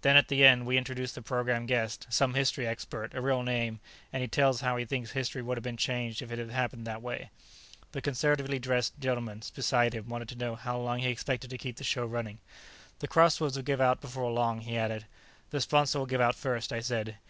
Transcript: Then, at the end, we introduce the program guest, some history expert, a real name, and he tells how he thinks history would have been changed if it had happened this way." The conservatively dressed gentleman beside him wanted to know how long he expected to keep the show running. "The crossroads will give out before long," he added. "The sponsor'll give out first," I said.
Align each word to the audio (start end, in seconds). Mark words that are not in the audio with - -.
Then, 0.00 0.16
at 0.16 0.28
the 0.28 0.42
end, 0.42 0.64
we 0.64 0.78
introduce 0.78 1.12
the 1.12 1.20
program 1.20 1.66
guest, 1.66 2.06
some 2.08 2.32
history 2.32 2.66
expert, 2.66 3.12
a 3.12 3.20
real 3.20 3.42
name, 3.42 3.78
and 4.10 4.22
he 4.22 4.26
tells 4.26 4.62
how 4.62 4.78
he 4.78 4.86
thinks 4.86 5.10
history 5.10 5.42
would 5.42 5.58
have 5.58 5.62
been 5.62 5.76
changed 5.76 6.22
if 6.22 6.32
it 6.32 6.38
had 6.38 6.48
happened 6.48 6.86
this 6.86 6.96
way." 6.96 7.28
The 7.92 8.00
conservatively 8.00 8.58
dressed 8.58 8.98
gentleman 8.98 9.42
beside 9.54 9.92
him 9.94 10.08
wanted 10.08 10.30
to 10.30 10.34
know 10.38 10.54
how 10.54 10.78
long 10.78 11.00
he 11.00 11.08
expected 11.10 11.50
to 11.50 11.58
keep 11.58 11.76
the 11.76 11.84
show 11.84 12.06
running. 12.06 12.38
"The 13.00 13.08
crossroads 13.08 13.56
will 13.56 13.64
give 13.64 13.82
out 13.82 14.00
before 14.00 14.30
long," 14.32 14.62
he 14.62 14.78
added. 14.78 15.04
"The 15.50 15.60
sponsor'll 15.60 16.06
give 16.06 16.22
out 16.22 16.36
first," 16.36 16.72
I 16.72 16.80
said. 16.80 17.18